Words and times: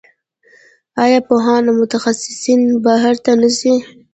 آیا 1.03 1.19
پوهان 1.27 1.63
او 1.67 1.73
متخصصین 1.81 2.61
بهر 2.85 3.15
ته 3.23 3.31
نه 3.41 3.49
ځي؟ 3.57 3.73